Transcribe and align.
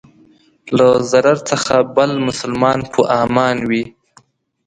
له 0.77 0.87
ضرر 1.11 1.37
څخه 1.49 1.75
بل 1.95 2.11
مسلمان 2.27 2.79
په 2.91 3.01
امان 3.23 3.57
وي. 3.69 3.83